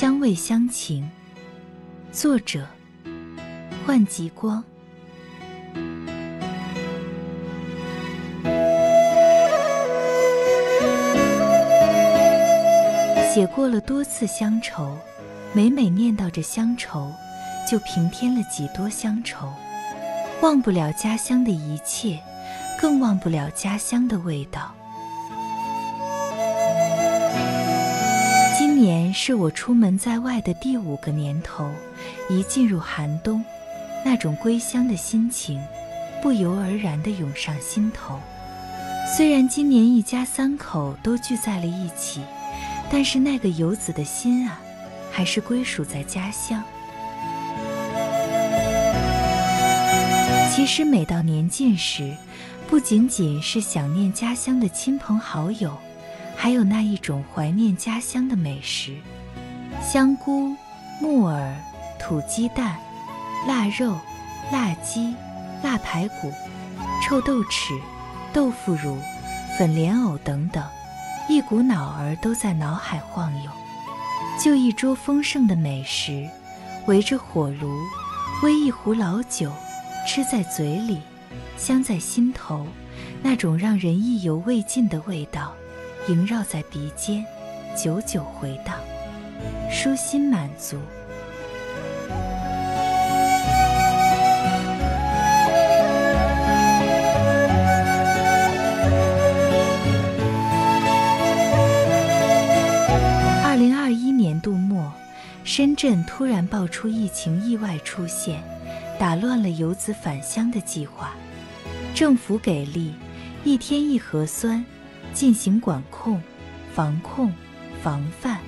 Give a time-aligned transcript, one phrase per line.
[0.00, 1.10] 香味乡情，
[2.12, 2.64] 作者：
[3.84, 4.62] 幻极光。
[13.34, 14.96] 写过了多次乡愁，
[15.52, 17.12] 每每念叨着乡愁，
[17.68, 19.52] 就平添了几多乡愁。
[20.40, 22.20] 忘不了家乡的一切，
[22.80, 24.72] 更忘不了家乡的味道。
[28.78, 31.70] 年是我出门在外的第五个年头，
[32.30, 33.44] 一进入寒冬，
[34.04, 35.60] 那种归乡的心情，
[36.22, 38.18] 不由而然地涌上心头。
[39.16, 42.22] 虽然今年一家三口都聚在了一起。
[42.90, 44.58] 但是那个游子的心啊，
[45.12, 46.64] 还是归属在家乡。
[50.50, 52.16] 其实每到年近时，
[52.66, 55.76] 不仅仅是想念家乡的亲朋好友，
[56.40, 58.94] 还有那一种怀念家乡的美食：
[59.82, 60.54] 香菇、
[61.00, 61.52] 木耳、
[61.98, 62.76] 土鸡蛋、
[63.48, 63.98] 腊肉、
[64.52, 65.16] 腊鸡、
[65.64, 66.32] 腊排骨、
[67.02, 67.76] 臭豆豉、
[68.32, 68.96] 豆腐乳、
[69.58, 70.64] 粉莲藕等等。
[71.28, 73.50] 一股脑儿都在脑海晃悠，
[74.40, 76.24] 就一桌丰盛的美食，
[76.86, 77.68] 围着火炉，
[78.40, 79.50] 煨一壶老酒，
[80.06, 81.00] 吃在嘴里，
[81.56, 82.64] 香在心头，
[83.22, 85.52] 那种让人意犹未尽的味道，
[86.08, 87.22] 萦绕在鼻尖，
[87.76, 88.74] 久久回荡，
[89.70, 90.78] 舒心满足。
[103.44, 104.90] 二零二一年度末
[105.44, 108.42] 深圳突然爆出疫情意外出现，
[108.98, 111.12] 打乱了游子返乡的计划。
[111.94, 112.94] 政府给力，
[113.44, 114.64] 一天一核酸，
[115.12, 116.20] 进行管控、
[116.74, 117.32] 防控、
[117.82, 118.38] 防范。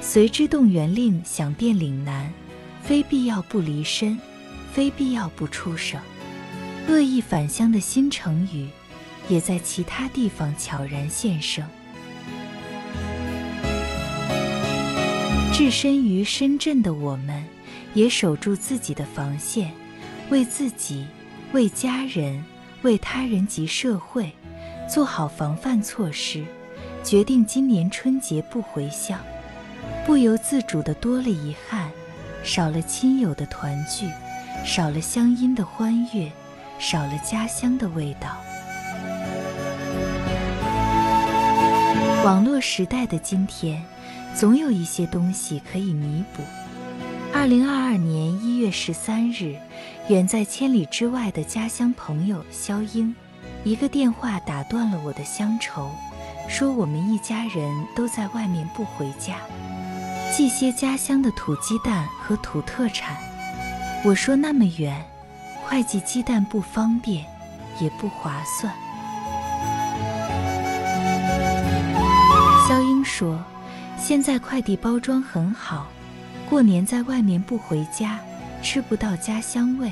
[0.00, 2.30] 随之动员令响遍岭南，
[2.82, 4.18] 非必要不离身，
[4.72, 6.00] 非必要不出省。
[6.86, 8.68] 恶意返乡的新成语，
[9.30, 11.66] 也在其他地方悄然现生。
[15.54, 17.42] 置身于深圳的我们，
[17.94, 19.72] 也守住自己的防线，
[20.28, 21.06] 为自己、
[21.52, 22.44] 为家人、
[22.82, 24.30] 为他人及社会
[24.88, 26.44] 做好防范措施，
[27.02, 29.18] 决定今年春节不回乡。
[30.06, 31.90] 不由自主的多了遗憾，
[32.42, 34.08] 少了亲友的团聚，
[34.64, 36.30] 少了乡音的欢悦，
[36.78, 38.36] 少了家乡的味道。
[42.24, 43.82] 网络时代的今天。
[44.34, 46.42] 总有一些东西可以弥补。
[47.32, 49.54] 二零二二年一月十三日，
[50.08, 53.14] 远在千里之外的家乡朋友肖英，
[53.64, 55.90] 一个电话打断了我的乡愁，
[56.46, 59.36] 说我们一家人都在外面不回家，
[60.30, 63.16] 寄些家乡的土鸡蛋和土特产。
[64.04, 65.02] 我说那么远，
[65.66, 67.24] 快寄鸡蛋不方便，
[67.80, 68.72] 也不划算。
[72.68, 73.42] 肖英说。
[73.96, 75.86] 现在快递包装很好，
[76.50, 78.18] 过年在外面不回家，
[78.60, 79.90] 吃不到家乡味。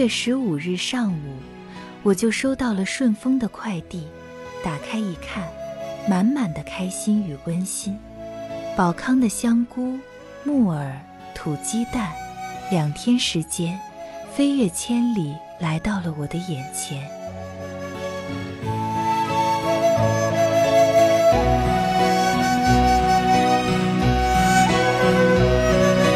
[0.00, 1.36] 月十五日上午，
[2.02, 4.08] 我就收到了顺丰的快递，
[4.64, 5.46] 打开一看，
[6.08, 7.98] 满满的开心与温馨。
[8.74, 9.98] 宝康的香菇、
[10.42, 10.98] 木耳、
[11.34, 12.14] 土鸡蛋，
[12.70, 13.78] 两天时间，
[14.32, 17.06] 飞越千里来到了我的眼前。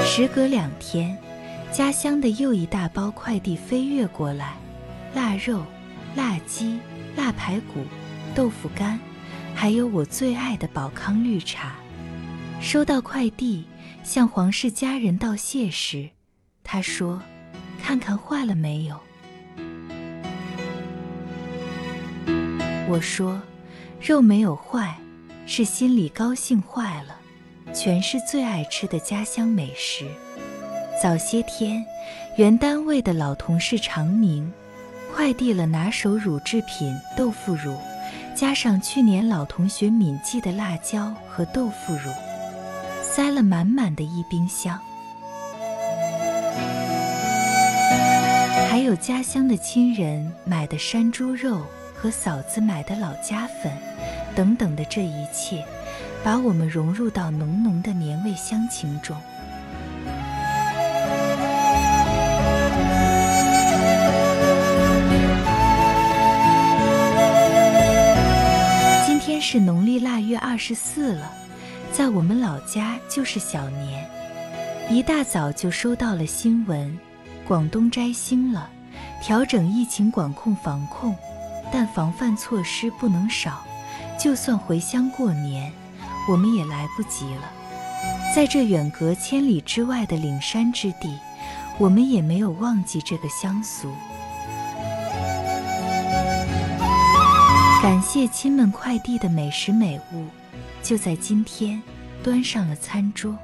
[0.06, 1.14] 时隔两天，
[1.74, 4.54] 家乡的又一大包快递飞越过来，
[5.12, 5.60] 腊肉、
[6.14, 6.78] 腊鸡、
[7.16, 7.84] 腊排骨、
[8.32, 8.96] 豆腐干，
[9.56, 11.74] 还有我最爱的宝康绿茶。
[12.60, 13.64] 收到快递，
[14.04, 16.08] 向皇室家人道谢时，
[16.62, 17.20] 他说
[17.82, 19.00] ：“看看坏了没有。”
[22.88, 23.42] 我说
[24.00, 24.96] ：“肉没有坏，
[25.44, 27.18] 是心里高兴坏了。”
[27.74, 30.08] 全是最爱吃的家乡美食。
[31.02, 31.84] 早些天，
[32.36, 34.50] 原单位的老同事常明
[35.12, 37.76] 快递了拿手乳制品豆腐乳，
[38.34, 42.10] 加上去年老同学敏记的辣椒和豆腐乳，
[43.02, 44.80] 塞了满满的一冰箱。
[48.70, 51.60] 还有家乡的亲人买的山猪肉
[51.94, 53.70] 和嫂子买的老家粉，
[54.34, 55.64] 等等的这一切。
[56.22, 59.14] 把我们融入到浓浓的年味乡情中。
[69.46, 71.30] 是农历腊月二十四了，
[71.92, 74.08] 在我们老家就是小年。
[74.88, 76.98] 一大早就收到了新闻，
[77.46, 78.70] 广东摘星了，
[79.22, 81.14] 调整疫情管控防控，
[81.70, 83.62] 但防范措施不能少。
[84.18, 85.70] 就算回乡过年，
[86.26, 87.52] 我们也来不及了。
[88.34, 91.18] 在这远隔千里之外的岭山之地，
[91.78, 93.92] 我们也没有忘记这个乡俗。
[97.84, 100.24] 感谢亲们快递的美食美物，
[100.82, 101.82] 就在今天
[102.22, 103.36] 端上了餐桌。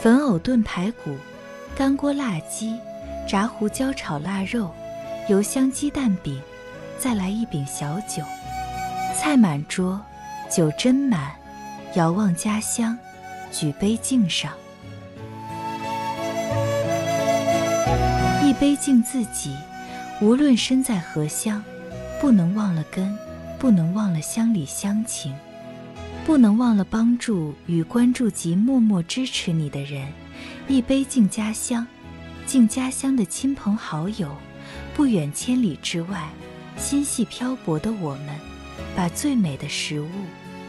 [0.00, 1.14] 粉藕炖排骨、
[1.76, 2.80] 干锅辣鸡、
[3.28, 4.70] 炸胡椒炒腊肉、
[5.28, 6.40] 油香鸡蛋饼，
[6.98, 8.22] 再来一饼小酒。
[9.14, 10.00] 菜满桌，
[10.50, 11.30] 酒斟满，
[11.96, 12.96] 遥望家乡，
[13.52, 14.54] 举杯敬上。
[18.42, 19.54] 一杯敬自己，
[20.22, 21.62] 无论身在何乡，
[22.22, 23.14] 不能忘了根。
[23.60, 25.36] 不能忘了乡里乡情，
[26.24, 30.10] 不能忘了帮助与关注及默默支持你的人。
[30.66, 31.86] 一杯敬家乡，
[32.46, 34.34] 敬家乡的亲朋好友，
[34.96, 36.30] 不远千里之外，
[36.78, 38.28] 心系漂泊的我们，
[38.96, 40.08] 把最美的食物、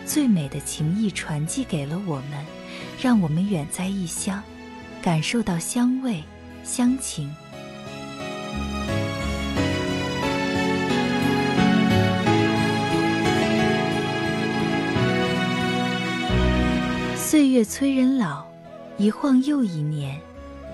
[0.06, 2.46] 最美的情谊传递给了我们，
[3.02, 4.44] 让我们远在异乡，
[5.02, 6.22] 感受到乡味、
[6.66, 7.34] 乡情。
[17.42, 18.46] 岁月催人老，
[18.98, 20.16] 一晃又一年。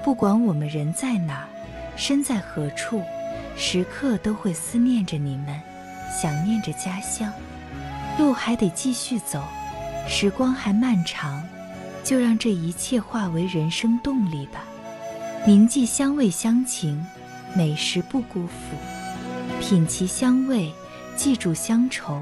[0.04, 1.48] 不管我们人在哪儿，
[1.96, 3.02] 身在何处，
[3.56, 5.58] 时刻都会思念着你们，
[6.12, 7.32] 想念着家乡。
[8.20, 9.42] 路还得继续走，
[10.10, 11.42] 时光还漫长，
[12.04, 14.66] 就让这一切化为人生动力吧。
[15.46, 17.02] 铭记乡味乡情，
[17.56, 18.76] 美食不辜负，
[19.62, 20.70] 品其香味，
[21.16, 22.22] 记住乡愁。